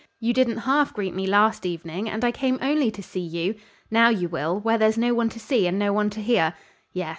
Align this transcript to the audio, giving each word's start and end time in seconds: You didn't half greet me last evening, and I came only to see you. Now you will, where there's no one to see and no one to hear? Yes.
You 0.19 0.33
didn't 0.33 0.57
half 0.65 0.95
greet 0.95 1.13
me 1.13 1.27
last 1.27 1.63
evening, 1.63 2.09
and 2.09 2.25
I 2.25 2.31
came 2.31 2.57
only 2.59 2.89
to 2.89 3.03
see 3.03 3.19
you. 3.19 3.53
Now 3.91 4.09
you 4.09 4.27
will, 4.29 4.59
where 4.59 4.79
there's 4.79 4.97
no 4.97 5.13
one 5.13 5.29
to 5.29 5.39
see 5.39 5.67
and 5.67 5.77
no 5.77 5.93
one 5.93 6.09
to 6.09 6.19
hear? 6.23 6.55
Yes. 6.91 7.09